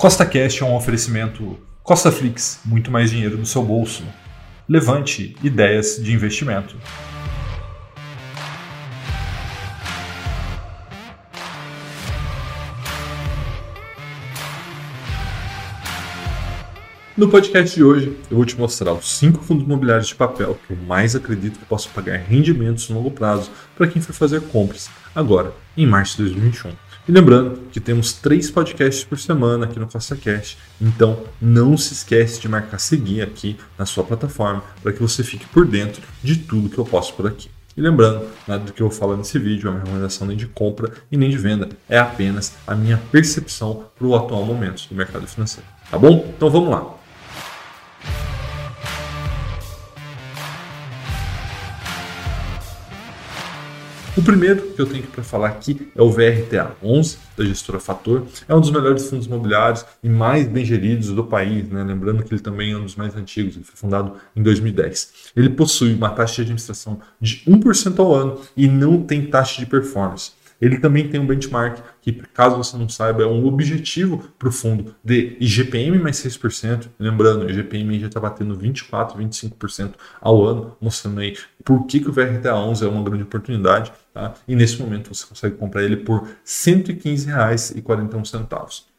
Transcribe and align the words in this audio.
Costa 0.00 0.24
Cash 0.24 0.62
é 0.62 0.64
um 0.64 0.74
oferecimento 0.74 1.58
Costa 1.82 2.10
Flix, 2.10 2.60
muito 2.64 2.90
mais 2.90 3.10
dinheiro 3.10 3.36
no 3.36 3.44
seu 3.44 3.62
bolso. 3.62 4.02
Levante 4.66 5.36
ideias 5.42 6.02
de 6.02 6.10
investimento. 6.14 6.74
No 17.14 17.28
podcast 17.28 17.76
de 17.76 17.84
hoje, 17.84 18.16
eu 18.30 18.38
vou 18.38 18.46
te 18.46 18.56
mostrar 18.56 18.94
os 18.94 19.18
5 19.18 19.44
fundos 19.44 19.64
imobiliários 19.64 20.08
de 20.08 20.14
papel 20.14 20.58
que 20.66 20.72
eu 20.72 20.78
mais 20.78 21.14
acredito 21.14 21.58
que 21.58 21.66
possam 21.66 21.92
pagar 21.92 22.16
rendimentos 22.16 22.88
no 22.88 22.96
longo 22.96 23.10
prazo 23.10 23.50
para 23.76 23.86
quem 23.86 24.00
for 24.00 24.14
fazer 24.14 24.40
compras 24.40 24.88
agora, 25.14 25.52
em 25.76 25.86
março 25.86 26.16
de 26.16 26.22
2021. 26.22 26.89
E 27.08 27.12
lembrando 27.12 27.60
que 27.72 27.80
temos 27.80 28.12
três 28.12 28.50
podcasts 28.50 29.02
por 29.02 29.18
semana 29.18 29.64
aqui 29.64 29.78
no 29.78 29.86
CostaCast, 29.86 30.58
então 30.80 31.24
não 31.40 31.76
se 31.76 31.92
esquece 31.92 32.40
de 32.40 32.48
marcar 32.48 32.78
seguir 32.78 33.22
aqui 33.22 33.56
na 33.78 33.86
sua 33.86 34.04
plataforma 34.04 34.62
para 34.82 34.92
que 34.92 35.00
você 35.00 35.24
fique 35.24 35.46
por 35.46 35.66
dentro 35.66 36.02
de 36.22 36.36
tudo 36.36 36.68
que 36.68 36.78
eu 36.78 36.84
posto 36.84 37.14
por 37.14 37.26
aqui. 37.26 37.50
E 37.76 37.80
lembrando, 37.80 38.26
nada 38.46 38.64
do 38.64 38.72
que 38.72 38.82
eu 38.82 38.90
falar 38.90 39.16
nesse 39.16 39.38
vídeo 39.38 39.68
é 39.68 39.70
uma 39.70 39.80
recomendação 39.80 40.26
nem 40.26 40.36
de 40.36 40.46
compra 40.46 40.92
e 41.10 41.16
nem 41.16 41.30
de 41.30 41.38
venda, 41.38 41.68
é 41.88 41.98
apenas 41.98 42.54
a 42.66 42.74
minha 42.74 43.00
percepção 43.10 43.84
para 43.96 44.06
o 44.06 44.14
atual 44.14 44.44
momento 44.44 44.86
do 44.88 44.94
mercado 44.94 45.26
financeiro. 45.26 45.66
Tá 45.90 45.98
bom? 45.98 46.32
Então 46.36 46.50
vamos 46.50 46.68
lá. 46.68 46.99
O 54.16 54.22
primeiro 54.22 54.72
que 54.72 54.82
eu 54.82 54.86
tenho 54.86 55.04
para 55.04 55.22
falar 55.22 55.48
aqui 55.48 55.88
é 55.94 56.02
o 56.02 56.10
VRTA 56.10 56.72
11 56.82 57.16
da 57.36 57.44
gestora 57.44 57.78
Fator. 57.78 58.26
É 58.48 58.54
um 58.54 58.60
dos 58.60 58.70
melhores 58.72 59.08
fundos 59.08 59.26
imobiliários 59.26 59.86
e 60.02 60.08
mais 60.08 60.48
bem 60.48 60.64
geridos 60.64 61.10
do 61.10 61.22
país, 61.22 61.68
né? 61.68 61.84
lembrando 61.84 62.24
que 62.24 62.34
ele 62.34 62.40
também 62.42 62.72
é 62.72 62.76
um 62.76 62.82
dos 62.82 62.96
mais 62.96 63.14
antigos, 63.14 63.54
ele 63.54 63.64
foi 63.64 63.76
fundado 63.76 64.14
em 64.34 64.42
2010. 64.42 65.32
Ele 65.36 65.48
possui 65.48 65.94
uma 65.94 66.10
taxa 66.10 66.36
de 66.36 66.42
administração 66.42 67.00
de 67.20 67.44
1% 67.46 68.00
ao 68.00 68.12
ano 68.12 68.40
e 68.56 68.66
não 68.66 69.00
tem 69.00 69.26
taxa 69.26 69.60
de 69.60 69.66
performance. 69.66 70.32
Ele 70.60 70.78
também 70.78 71.08
tem 71.08 71.18
um 71.18 71.26
benchmark 71.26 71.78
que, 72.02 72.12
caso 72.12 72.56
você 72.56 72.76
não 72.76 72.88
saiba, 72.88 73.22
é 73.22 73.26
um 73.26 73.46
objetivo 73.46 74.18
para 74.38 74.48
o 74.48 74.52
fundo 74.52 74.94
de 75.02 75.36
IGPM 75.40 75.98
mais 75.98 76.16
6%. 76.16 76.88
Lembrando, 76.98 77.46
o 77.46 77.50
IGPM 77.50 77.98
já 77.98 78.08
está 78.08 78.20
batendo 78.20 78.54
24%, 78.56 79.16
25% 79.16 79.94
ao 80.20 80.44
ano, 80.44 80.76
mostrando 80.80 81.20
aí 81.20 81.36
por 81.64 81.86
que, 81.86 82.00
que 82.00 82.08
o 82.08 82.12
VRTA 82.12 82.54
11 82.54 82.84
é 82.84 82.88
uma 82.88 83.02
grande 83.02 83.22
oportunidade. 83.22 83.90
Tá? 84.12 84.34
E 84.46 84.54
nesse 84.54 84.78
momento 84.80 85.14
você 85.14 85.24
consegue 85.26 85.56
comprar 85.56 85.82
ele 85.82 85.96
por 85.96 86.24
R$ 86.24 86.34
115,41. 86.44 88.89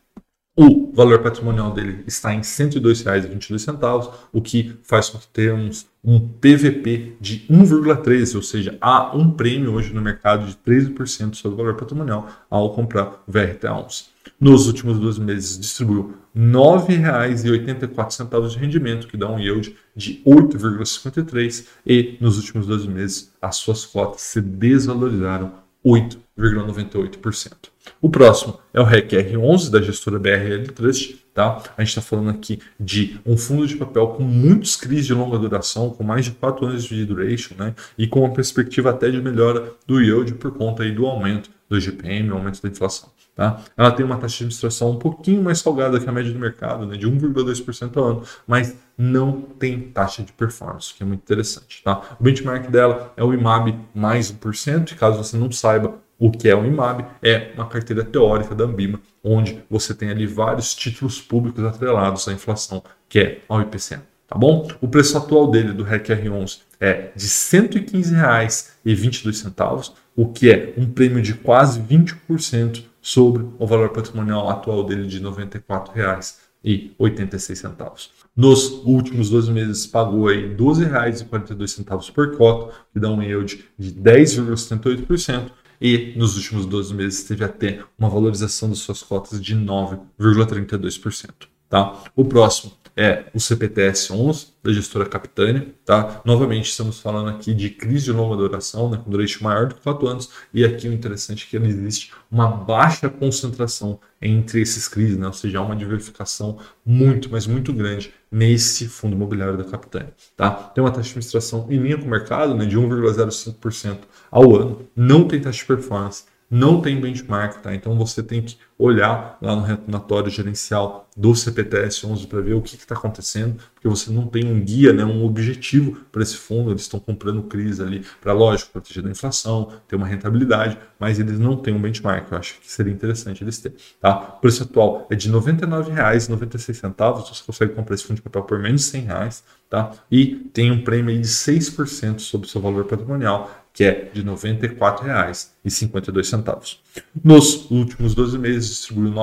O 0.53 0.91
valor 0.93 1.23
patrimonial 1.23 1.73
dele 1.73 2.03
está 2.05 2.33
em 2.33 2.39
R$ 2.39 2.43
102,22, 2.43 4.11
o 4.33 4.41
que 4.41 4.77
faz 4.83 5.09
com 5.09 5.17
que 5.17 5.29
tenhamos 5.29 5.87
um 6.03 6.19
PVP 6.19 7.15
de 7.21 7.45
1,13, 7.49 8.35
ou 8.35 8.41
seja, 8.41 8.77
há 8.81 9.15
um 9.15 9.31
prêmio 9.31 9.73
hoje 9.73 9.93
no 9.93 10.01
mercado 10.01 10.45
de 10.45 10.53
13% 10.55 11.35
sobre 11.35 11.55
o 11.55 11.57
valor 11.57 11.77
patrimonial 11.77 12.27
ao 12.49 12.73
comprar 12.73 13.23
o 13.25 13.31
VRTA11. 13.31 14.07
Nos 14.37 14.67
últimos 14.67 14.99
12 14.99 15.21
meses 15.21 15.57
distribuiu 15.57 16.15
R$ 16.35 16.41
9,84 16.41 18.49
de 18.49 18.57
rendimento, 18.57 19.07
que 19.07 19.15
dá 19.15 19.31
um 19.31 19.39
yield 19.39 19.73
de 19.95 20.21
8,53, 20.25 21.65
e 21.87 22.17
nos 22.19 22.37
últimos 22.37 22.67
12 22.67 22.89
meses 22.89 23.31
as 23.41 23.55
suas 23.55 23.85
cotas 23.85 24.19
se 24.19 24.41
desvalorizaram 24.41 25.53
8,98%. 25.85 27.70
O 28.01 28.09
próximo 28.09 28.59
é 28.73 28.79
o 28.79 28.83
REC 28.83 29.11
R11 29.11 29.69
da 29.69 29.81
gestora 29.81 30.19
BRL 30.19 30.71
Trust. 30.73 31.21
Tá? 31.33 31.63
A 31.77 31.81
gente 31.81 31.97
está 31.97 32.01
falando 32.01 32.29
aqui 32.29 32.59
de 32.77 33.17
um 33.25 33.37
fundo 33.37 33.65
de 33.65 33.77
papel 33.77 34.09
com 34.09 34.23
muitos 34.23 34.75
CRIs 34.75 35.05
de 35.05 35.13
longa 35.13 35.37
duração, 35.37 35.89
com 35.89 36.03
mais 36.03 36.25
de 36.25 36.31
4 36.31 36.65
anos 36.65 36.83
de 36.83 37.05
duration, 37.05 37.55
né? 37.57 37.73
e 37.97 38.05
com 38.05 38.19
uma 38.19 38.33
perspectiva 38.33 38.89
até 38.89 39.09
de 39.09 39.21
melhora 39.21 39.71
do 39.87 40.01
yield 40.01 40.33
por 40.33 40.51
conta 40.51 40.83
aí 40.83 40.91
do 40.91 41.05
aumento 41.05 41.49
do 41.69 41.79
GPM, 41.79 42.29
aumento 42.31 42.61
da 42.61 42.67
inflação. 42.67 43.09
Tá? 43.33 43.61
Ela 43.77 43.91
tem 43.91 44.05
uma 44.05 44.17
taxa 44.17 44.39
de 44.39 44.43
administração 44.43 44.91
um 44.91 44.99
pouquinho 44.99 45.41
mais 45.41 45.59
salgada 45.59 45.97
que 46.01 46.09
a 46.09 46.11
média 46.11 46.33
do 46.33 46.37
mercado, 46.37 46.85
né? 46.85 46.97
de 46.97 47.07
1,2% 47.07 47.95
ao 47.95 48.03
ano, 48.03 48.23
mas 48.45 48.75
não 48.97 49.41
tem 49.41 49.79
taxa 49.79 50.21
de 50.21 50.33
performance, 50.33 50.93
que 50.93 51.01
é 51.01 51.05
muito 51.05 51.21
interessante. 51.21 51.81
Tá? 51.81 52.17
O 52.19 52.23
benchmark 52.23 52.69
dela 52.69 53.13
é 53.15 53.23
o 53.23 53.33
IMAB 53.33 53.73
mais 53.95 54.33
1%, 54.33 54.91
e 54.91 54.95
caso 54.95 55.17
você 55.17 55.37
não 55.37 55.49
saiba, 55.49 55.95
o 56.21 56.29
que 56.29 56.47
é 56.47 56.55
o 56.55 56.63
IMAB? 56.63 57.03
É 57.23 57.51
uma 57.55 57.67
carteira 57.67 58.03
teórica 58.03 58.53
da 58.53 58.65
Ambima, 58.65 59.01
onde 59.23 59.63
você 59.67 59.91
tem 59.91 60.11
ali 60.11 60.27
vários 60.27 60.75
títulos 60.75 61.19
públicos 61.19 61.63
atrelados 61.63 62.27
à 62.27 62.31
inflação, 62.31 62.83
que 63.09 63.19
é 63.19 63.39
ao 63.49 63.59
IPCA. 63.59 64.03
Tá 64.27 64.37
bom? 64.37 64.67
O 64.79 64.87
preço 64.87 65.17
atual 65.17 65.49
dele 65.49 65.73
do 65.73 65.81
REC 65.83 66.09
R11 66.09 66.59
é 66.79 67.09
de 67.15 67.25
R$ 67.25 67.31
115,22, 67.31 69.93
o 70.15 70.27
que 70.27 70.51
é 70.51 70.75
um 70.77 70.85
prêmio 70.85 71.23
de 71.23 71.33
quase 71.33 71.81
20% 71.81 72.83
sobre 73.01 73.43
o 73.57 73.65
valor 73.65 73.89
patrimonial 73.89 74.47
atual 74.47 74.83
dele 74.83 75.07
de 75.07 75.17
R$ 75.17 75.25
94,86. 75.25 78.09
Nos 78.35 78.83
últimos 78.85 79.31
12 79.31 79.51
meses 79.51 79.87
pagou 79.87 80.27
aí 80.27 80.49
R$ 80.49 80.55
12,42 80.55 82.13
por 82.13 82.37
cota, 82.37 82.75
que 82.93 82.99
dá 82.99 83.09
um 83.09 83.23
yield 83.23 83.65
de 83.77 83.91
10,78%, 83.91 85.49
e 85.81 86.13
nos 86.15 86.37
últimos 86.37 86.65
12 86.65 86.93
meses 86.93 87.23
teve 87.23 87.43
até 87.43 87.83
uma 87.97 88.09
valorização 88.09 88.69
das 88.69 88.79
suas 88.79 89.01
cotas 89.01 89.41
de 89.41 89.55
9,32%. 89.55 91.47
Tá? 91.67 92.03
O 92.15 92.23
próximo 92.23 92.73
é 92.95 93.25
o 93.33 93.39
CPTS 93.39 94.11
11 94.11 94.47
da 94.63 94.71
gestora 94.71 95.05
Capitânia. 95.05 95.67
Tá? 95.85 96.21
Novamente, 96.23 96.69
estamos 96.69 96.99
falando 96.99 97.29
aqui 97.29 97.53
de 97.53 97.69
crise 97.69 98.05
de 98.05 98.11
longa 98.11 98.35
duração, 98.35 98.89
né, 98.89 99.01
com 99.03 99.09
duration 99.09 99.43
maior 99.43 99.67
do 99.67 99.75
que 99.75 99.81
4 99.81 100.07
anos, 100.07 100.29
e 100.53 100.63
aqui 100.63 100.87
o 100.87 100.93
interessante 100.93 101.45
é 101.45 101.59
que 101.59 101.65
existe 101.65 102.11
uma 102.29 102.47
baixa 102.47 103.09
concentração 103.09 103.99
entre 104.21 104.61
esses 104.61 104.87
CRIs, 104.87 105.17
né, 105.17 105.27
ou 105.27 105.33
seja, 105.33 105.59
há 105.59 105.61
uma 105.61 105.75
diversificação 105.75 106.59
muito, 106.85 107.29
mas 107.31 107.47
muito 107.47 107.73
grande 107.73 108.13
nesse 108.31 108.87
fundo 108.87 109.15
imobiliário 109.15 109.57
da 109.57 109.63
Capitânia. 109.63 110.13
Tá? 110.37 110.51
Tem 110.51 110.83
uma 110.83 110.91
taxa 110.91 111.03
de 111.03 111.09
administração 111.09 111.67
em 111.69 111.77
linha 111.77 111.97
com 111.97 112.05
o 112.05 112.09
mercado 112.09 112.53
né, 112.53 112.65
de 112.65 112.77
1,05% 112.77 113.97
ao 114.29 114.55
ano, 114.55 114.87
não 114.95 115.27
tem 115.27 115.41
taxa 115.41 115.59
de 115.59 115.65
performance, 115.65 116.25
não 116.51 116.81
tem 116.81 116.99
benchmark, 116.99 117.61
tá? 117.61 117.73
Então 117.73 117.97
você 117.97 118.21
tem 118.21 118.41
que 118.41 118.57
olhar 118.77 119.37
lá 119.41 119.55
no 119.55 119.61
relatório 119.61 120.29
gerencial 120.29 121.07
do 121.15 121.35
CPTS 121.35 122.05
11 122.05 122.27
para 122.27 122.41
ver 122.41 122.55
o 122.55 122.61
que 122.61 122.75
está 122.75 122.95
acontecendo, 122.95 123.57
porque 123.73 123.87
você 123.87 124.11
não 124.11 124.27
tem 124.27 124.45
um 124.45 124.59
guia, 124.59 124.91
né, 124.91 125.05
um 125.05 125.23
objetivo 125.23 125.97
para 126.11 126.23
esse 126.23 126.35
fundo. 126.35 126.71
Eles 126.71 126.81
estão 126.81 126.99
comprando 126.99 127.43
crise 127.43 127.81
ali 127.81 128.03
para, 128.19 128.33
lógico, 128.33 128.71
proteger 128.71 129.03
da 129.03 129.09
inflação, 129.09 129.71
ter 129.87 129.95
uma 129.95 130.07
rentabilidade, 130.07 130.77
mas 130.99 131.19
eles 131.19 131.39
não 131.39 131.55
têm 131.55 131.73
um 131.73 131.81
benchmark. 131.81 132.31
Eu 132.31 132.37
acho 132.37 132.59
que 132.59 132.69
seria 132.69 132.91
interessante 132.91 133.43
eles 133.43 133.59
terem. 133.59 133.77
Tá? 133.99 134.35
O 134.37 134.41
preço 134.41 134.63
atual 134.63 135.07
é 135.09 135.15
de 135.15 135.29
R$ 135.29 135.37
99,96. 135.37 137.27
Você 137.27 137.43
consegue 137.45 137.73
comprar 137.73 137.95
esse 137.95 138.03
fundo 138.03 138.17
de 138.17 138.23
papel 138.23 138.43
por 138.43 138.59
menos 138.59 138.81
de 138.81 138.87
100 138.87 139.01
reais, 139.03 139.43
tá? 139.69 139.91
E 140.11 140.35
tem 140.53 140.71
um 140.71 140.83
prêmio 140.83 141.15
de 141.19 141.27
6% 141.27 142.19
sobre 142.19 142.47
o 142.47 142.49
seu 142.49 142.59
valor 142.59 142.85
patrimonial 142.85 143.60
que 143.73 143.83
é 143.83 144.11
de 144.13 144.21
R$ 144.21 144.31
94,52. 144.31 146.77
Nos 147.23 147.71
últimos 147.71 148.13
12 148.13 148.37
meses, 148.37 148.69
distribuiu 148.69 149.09
R$ 149.09 149.15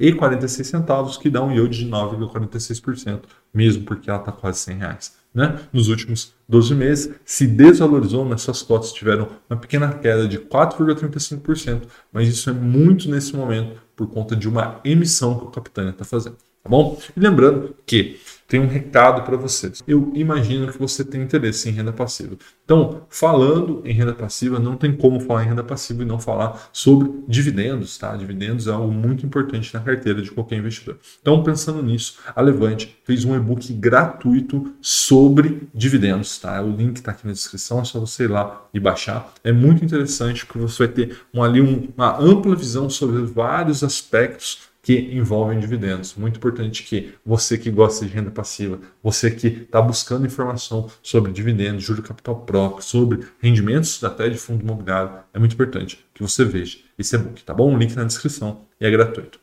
9,46, 0.00 1.18
que 1.18 1.28
dá 1.30 1.42
um 1.42 1.50
yield 1.50 1.76
de 1.76 1.90
9,46%, 1.90 3.22
mesmo 3.52 3.82
porque 3.84 4.08
ela 4.08 4.20
está 4.20 4.30
quase 4.30 4.60
100 4.60 4.78
reais, 4.78 5.16
né? 5.34 5.58
Nos 5.72 5.88
últimos 5.88 6.32
12 6.48 6.74
meses, 6.74 7.12
se 7.24 7.44
desvalorizou, 7.46 8.24
mas 8.24 8.42
suas 8.42 8.62
cotas 8.62 8.92
tiveram 8.92 9.28
uma 9.50 9.58
pequena 9.58 9.92
queda 9.92 10.28
de 10.28 10.38
4,35%, 10.38 11.88
mas 12.12 12.28
isso 12.28 12.48
é 12.50 12.52
muito 12.52 13.10
nesse 13.10 13.34
momento 13.34 13.80
por 13.96 14.06
conta 14.08 14.36
de 14.36 14.48
uma 14.48 14.80
emissão 14.84 15.36
que 15.38 15.46
o 15.46 15.50
Capitânia 15.50 15.90
está 15.90 16.04
fazendo. 16.04 16.36
Tá 16.66 16.70
bom? 16.70 16.98
E 17.16 17.20
lembrando 17.20 17.76
que 17.86 18.18
tem 18.48 18.60
um 18.60 18.66
recado 18.66 19.22
para 19.22 19.36
vocês. 19.36 19.82
Eu 19.86 20.12
imagino 20.14 20.70
que 20.70 20.78
você 20.78 21.04
tem 21.04 21.22
interesse 21.22 21.68
em 21.68 21.72
renda 21.72 21.92
passiva. 21.92 22.36
Então, 22.64 23.02
falando 23.08 23.82
em 23.84 23.92
renda 23.92 24.12
passiva, 24.12 24.58
não 24.58 24.76
tem 24.76 24.92
como 24.92 25.20
falar 25.20 25.44
em 25.44 25.48
renda 25.48 25.64
passiva 25.64 26.02
e 26.02 26.06
não 26.06 26.18
falar 26.18 26.68
sobre 26.72 27.22
dividendos, 27.28 27.96
tá? 27.98 28.16
Dividendos 28.16 28.66
é 28.66 28.72
algo 28.72 28.92
muito 28.92 29.24
importante 29.24 29.72
na 29.74 29.80
carteira 29.80 30.20
de 30.20 30.30
qualquer 30.30 30.58
investidor. 30.58 30.98
Então, 31.20 31.42
pensando 31.42 31.82
nisso, 31.82 32.18
a 32.34 32.40
Levante 32.40 32.96
fez 33.04 33.24
um 33.24 33.36
e-book 33.36 33.72
gratuito 33.74 34.72
sobre 34.80 35.68
dividendos, 35.74 36.38
tá? 36.38 36.60
O 36.62 36.70
link 36.70 36.96
está 36.96 37.12
aqui 37.12 37.26
na 37.26 37.32
descrição, 37.32 37.80
é 37.80 37.84
só 37.84 38.00
você 38.00 38.24
ir 38.24 38.30
lá 38.30 38.66
e 38.74 38.80
baixar. 38.80 39.32
É 39.42 39.52
muito 39.52 39.84
interessante 39.84 40.44
porque 40.44 40.58
você 40.58 40.86
vai 40.86 40.92
ter 40.92 41.16
ali 41.36 41.60
uma 41.96 42.18
ampla 42.18 42.54
visão 42.56 42.90
sobre 42.90 43.22
vários 43.22 43.84
aspectos 43.84 44.65
que 44.86 44.96
envolvem 45.12 45.58
dividendos. 45.58 46.14
Muito 46.14 46.36
importante 46.36 46.84
que 46.84 47.12
você 47.26 47.58
que 47.58 47.72
gosta 47.72 48.06
de 48.06 48.12
renda 48.12 48.30
passiva, 48.30 48.78
você 49.02 49.32
que 49.32 49.48
está 49.48 49.82
buscando 49.82 50.24
informação 50.24 50.88
sobre 51.02 51.32
dividendos, 51.32 51.82
juro 51.82 52.04
capital 52.04 52.42
próprio, 52.42 52.84
sobre 52.84 53.26
rendimentos 53.40 54.04
até 54.04 54.28
de 54.28 54.38
fundo 54.38 54.62
imobiliário, 54.62 55.24
é 55.34 55.40
muito 55.40 55.54
importante 55.54 56.06
que 56.14 56.22
você 56.22 56.44
veja 56.44 56.78
esse 56.96 57.16
e-book, 57.16 57.42
tá 57.42 57.52
bom? 57.52 57.74
O 57.74 57.76
link 57.76 57.96
na 57.96 58.04
descrição 58.04 58.60
e 58.80 58.86
é 58.86 58.90
gratuito. 58.92 59.40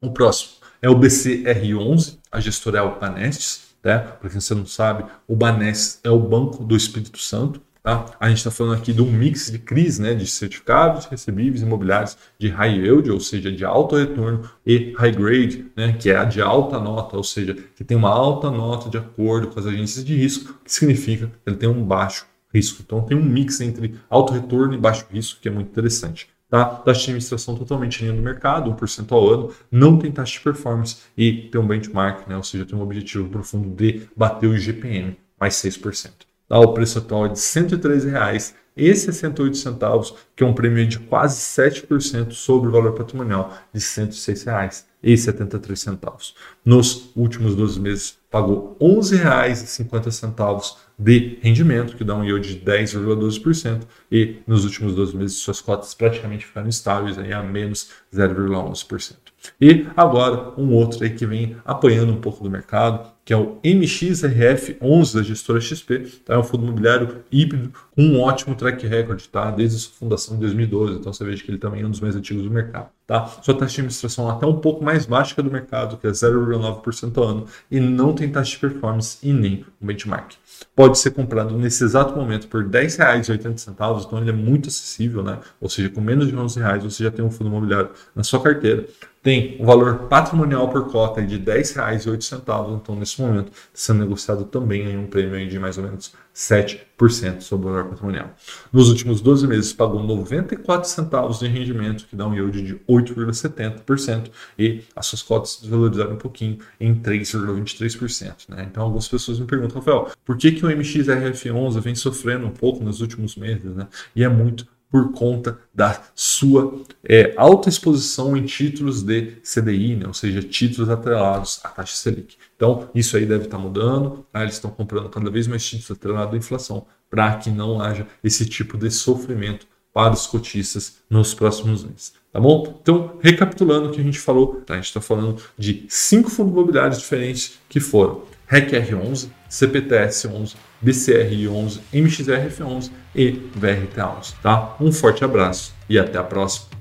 O 0.00 0.12
próximo 0.12 0.52
é 0.80 0.88
o 0.88 0.98
BCR11, 0.98 2.16
a 2.32 2.40
gestora 2.40 2.78
é 2.78 2.82
o 2.82 2.98
Banestes, 2.98 3.74
tá? 3.82 3.98
Para 3.98 4.30
quem 4.30 4.40
você 4.40 4.54
não 4.54 4.64
sabe, 4.64 5.04
o 5.28 5.36
Banestes 5.36 6.00
é 6.02 6.08
o 6.08 6.18
Banco 6.18 6.64
do 6.64 6.74
Espírito 6.74 7.18
Santo, 7.18 7.60
Tá? 7.90 8.06
A 8.20 8.28
gente 8.28 8.38
está 8.38 8.52
falando 8.52 8.78
aqui 8.78 8.92
de 8.92 9.02
um 9.02 9.10
mix 9.10 9.50
de 9.50 9.58
CRIs, 9.58 9.98
né, 9.98 10.14
de 10.14 10.24
certificados 10.24 11.06
recebíveis 11.06 11.60
imobiliários 11.60 12.16
de 12.38 12.48
high 12.48 12.78
yield, 12.78 13.10
ou 13.10 13.18
seja, 13.18 13.50
de 13.50 13.64
alto 13.64 13.96
retorno, 13.96 14.48
e 14.64 14.94
high 14.96 15.10
grade, 15.10 15.66
né, 15.74 15.92
que 15.94 16.08
é 16.08 16.16
a 16.16 16.24
de 16.24 16.40
alta 16.40 16.78
nota, 16.78 17.16
ou 17.16 17.24
seja, 17.24 17.56
que 17.74 17.82
tem 17.82 17.96
uma 17.96 18.10
alta 18.10 18.48
nota 18.48 18.88
de 18.88 18.96
acordo 18.96 19.48
com 19.48 19.58
as 19.58 19.66
agências 19.66 20.04
de 20.04 20.14
risco, 20.14 20.54
que 20.64 20.72
significa 20.72 21.26
que 21.26 21.32
ele 21.50 21.56
tem 21.56 21.68
um 21.68 21.82
baixo 21.82 22.26
risco. 22.54 22.80
Então 22.86 23.02
tem 23.02 23.16
um 23.16 23.24
mix 23.24 23.60
entre 23.60 23.96
alto 24.08 24.32
retorno 24.32 24.72
e 24.74 24.78
baixo 24.78 25.04
risco 25.12 25.40
que 25.40 25.48
é 25.48 25.50
muito 25.50 25.70
interessante. 25.70 26.28
Tá? 26.48 26.64
Taxa 26.64 27.00
de 27.00 27.04
administração 27.06 27.56
totalmente 27.56 28.00
em 28.00 28.06
linha 28.06 28.16
do 28.16 28.22
mercado, 28.22 28.72
1% 28.72 29.10
ao 29.10 29.28
ano, 29.28 29.52
não 29.70 29.98
tem 29.98 30.12
taxa 30.12 30.34
de 30.34 30.40
performance 30.40 30.98
e 31.16 31.48
tem 31.50 31.60
um 31.60 31.66
benchmark, 31.66 32.28
né? 32.28 32.36
ou 32.36 32.42
seja, 32.44 32.64
tem 32.64 32.78
um 32.78 32.82
objetivo 32.82 33.28
profundo 33.28 33.68
de 33.68 34.02
bater 34.16 34.48
o 34.48 34.54
IGPM 34.54 35.16
mais 35.40 35.54
6%. 35.54 36.29
Tá? 36.50 36.58
O 36.58 36.74
preço 36.74 36.98
atual 36.98 37.26
é 37.26 37.28
de 37.28 37.38
R$ 37.38 38.54
103,68, 38.80 40.14
que 40.34 40.42
é 40.42 40.46
um 40.46 40.54
prêmio 40.54 40.86
de 40.86 40.98
quase 40.98 41.38
7% 41.40 42.32
sobre 42.32 42.68
o 42.68 42.72
valor 42.72 42.92
patrimonial 42.92 43.52
de 43.72 43.80
R$ 43.80 43.84
106,73. 43.84 46.34
Nos 46.64 47.12
últimos 47.14 47.54
12 47.54 47.78
meses, 47.80 48.18
pagou 48.30 48.76
R$ 48.80 48.86
11,50 48.86 50.76
de 50.98 51.38
rendimento, 51.40 51.96
que 51.96 52.04
dá 52.04 52.14
um 52.14 52.22
yield 52.22 52.56
de 52.56 52.64
10,12%, 52.64 53.82
e 54.12 54.36
nos 54.46 54.64
últimos 54.64 54.94
12 54.94 55.16
meses 55.16 55.38
suas 55.38 55.60
cotas 55.60 55.94
praticamente 55.94 56.46
ficaram 56.46 56.68
estáveis 56.68 57.18
aí 57.18 57.32
a 57.32 57.42
menos 57.42 57.90
0,11%. 58.14 59.16
E 59.58 59.86
agora 59.96 60.52
um 60.58 60.74
outro 60.74 61.02
aí 61.02 61.10
que 61.10 61.24
vem 61.24 61.56
apanhando 61.64 62.12
um 62.12 62.20
pouco 62.20 62.44
do 62.44 62.50
mercado, 62.50 63.10
que 63.24 63.32
é 63.32 63.36
o 63.36 63.56
MXRF11 63.64 65.14
da 65.14 65.22
gestora 65.22 65.60
XP, 65.60 65.98
tá? 66.24 66.34
é 66.34 66.38
um 66.38 66.42
fundo 66.42 66.64
imobiliário 66.64 67.24
híbrido 67.32 67.72
com 67.94 68.02
um 68.02 68.20
ótimo 68.20 68.54
track 68.54 68.69
record, 68.78 69.20
tá? 69.26 69.50
desde 69.50 69.78
sua 69.78 69.94
fundação 69.94 70.36
em 70.36 70.40
2012, 70.40 70.98
então 70.98 71.12
você 71.12 71.24
veja 71.24 71.42
que 71.42 71.50
ele 71.50 71.58
também 71.58 71.82
é 71.82 71.86
um 71.86 71.90
dos 71.90 72.00
mais 72.00 72.16
antigos 72.16 72.44
do 72.44 72.50
mercado. 72.50 72.88
Tá? 73.06 73.26
Sua 73.42 73.54
taxa 73.54 73.74
de 73.74 73.80
administração 73.80 74.30
até 74.30 74.46
um 74.46 74.58
pouco 74.60 74.84
mais 74.84 75.04
baixa 75.06 75.34
que 75.34 75.40
a 75.40 75.44
do 75.44 75.50
mercado, 75.50 75.96
que 75.96 76.06
é 76.06 76.10
0,9% 76.10 77.18
ao 77.18 77.24
ano, 77.24 77.46
e 77.70 77.80
não 77.80 78.14
tem 78.14 78.30
taxa 78.30 78.52
de 78.52 78.58
performance 78.58 79.18
e 79.22 79.32
nem 79.32 79.64
um 79.82 79.86
benchmark. 79.86 80.34
Pode 80.76 80.98
ser 80.98 81.10
comprado 81.10 81.56
nesse 81.58 81.82
exato 81.82 82.14
momento 82.14 82.46
por 82.46 82.62
R$ 82.62 82.68
10,80, 82.68 84.04
então 84.06 84.18
ele 84.18 84.30
é 84.30 84.32
muito 84.32 84.68
acessível, 84.68 85.22
né? 85.22 85.38
ou 85.60 85.68
seja, 85.68 85.88
com 85.88 86.00
menos 86.00 86.28
de 86.28 86.36
11 86.36 86.60
reais 86.60 86.84
você 86.84 87.02
já 87.02 87.10
tem 87.10 87.24
um 87.24 87.30
fundo 87.30 87.48
imobiliário 87.48 87.90
na 88.14 88.22
sua 88.22 88.40
carteira 88.40 88.86
tem 89.22 89.56
o 89.58 89.62
um 89.62 89.66
valor 89.66 90.06
patrimonial 90.08 90.68
por 90.68 90.90
cota 90.90 91.22
de 91.22 91.36
R$ 91.36 91.58
10,08, 91.58 92.80
então 92.80 92.96
nesse 92.96 93.20
momento 93.20 93.52
sendo 93.72 94.00
negociado 94.00 94.44
também 94.44 94.90
em 94.90 94.96
um 94.96 95.06
prêmio 95.06 95.46
de 95.48 95.58
mais 95.58 95.76
ou 95.76 95.84
menos 95.84 96.12
7% 96.40 97.42
sobre 97.42 97.68
o 97.68 97.70
valor 97.70 97.90
patrimonial. 97.90 98.34
Nos 98.72 98.88
últimos 98.88 99.20
12 99.20 99.46
meses 99.46 99.72
pagou 99.74 100.02
94 100.02 100.88
centavos 100.88 101.38
de 101.38 101.46
rendimento, 101.46 102.06
que 102.06 102.16
dá 102.16 102.26
um 102.26 102.34
yield 102.34 102.62
de 102.62 102.74
8,70%, 102.88 104.30
e 104.58 104.82
as 104.96 105.04
suas 105.06 105.22
cotas 105.22 105.58
desvalorizaram 105.60 106.14
um 106.14 106.16
pouquinho 106.16 106.58
em 106.80 106.94
3,23%. 106.94 108.48
Né? 108.48 108.66
Então 108.70 108.84
algumas 108.84 109.06
pessoas 109.06 109.38
me 109.38 109.46
perguntam, 109.46 109.78
Rafael, 109.78 110.10
por 110.24 110.38
que, 110.38 110.52
que 110.52 110.64
o 110.64 110.70
MXRF11 110.70 111.80
vem 111.80 111.94
sofrendo 111.94 112.46
um 112.46 112.52
pouco 112.52 112.82
nos 112.82 113.02
últimos 113.02 113.36
meses? 113.36 113.76
Né? 113.76 113.86
E 114.16 114.24
é 114.24 114.28
muito 114.28 114.66
por 114.90 115.12
conta 115.12 115.58
da 115.72 116.02
sua 116.14 116.82
é, 117.04 117.32
alta 117.36 117.68
exposição 117.68 118.36
em 118.36 118.44
títulos 118.44 119.02
de 119.02 119.36
CDI, 119.42 119.96
né? 119.96 120.06
ou 120.06 120.14
seja, 120.14 120.42
títulos 120.42 120.90
atrelados 120.90 121.60
à 121.62 121.68
taxa 121.68 121.94
Selic. 121.94 122.36
Então, 122.56 122.88
isso 122.94 123.16
aí 123.16 123.24
deve 123.24 123.44
estar 123.44 123.58
mudando, 123.58 124.26
tá? 124.32 124.42
eles 124.42 124.54
estão 124.54 124.70
comprando 124.70 125.08
cada 125.08 125.30
vez 125.30 125.46
mais 125.46 125.64
títulos 125.64 125.90
atrelados 125.92 126.34
à 126.34 126.36
inflação 126.36 126.86
para 127.08 127.36
que 127.36 127.50
não 127.50 127.80
haja 127.80 128.06
esse 128.22 128.44
tipo 128.46 128.76
de 128.76 128.90
sofrimento 128.90 129.66
para 129.92 130.12
os 130.12 130.26
cotistas 130.26 130.96
nos 131.08 131.34
próximos 131.34 131.84
meses. 131.84 132.12
Tá 132.32 132.40
bom? 132.40 132.78
Então, 132.80 133.18
recapitulando 133.20 133.88
o 133.88 133.92
que 133.92 134.00
a 134.00 134.04
gente 134.04 134.18
falou, 134.18 134.62
tá? 134.64 134.74
a 134.74 134.76
gente 134.76 134.86
está 134.86 135.00
falando 135.00 135.42
de 135.58 135.84
cinco 135.88 136.30
fundos 136.30 136.52
imobiliários 136.52 136.98
diferentes 136.98 137.58
que 137.68 137.80
foram 137.80 138.22
REC-R11, 138.50 139.28
CPTS11, 139.48 140.54
BCR11, 140.84 141.80
MXRF11 141.94 142.90
e 143.14 143.32
VRTA11. 143.58 144.34
Tá? 144.42 144.76
Um 144.80 144.90
forte 144.92 145.24
abraço 145.24 145.74
e 145.88 145.98
até 145.98 146.18
a 146.18 146.24
próxima. 146.24 146.79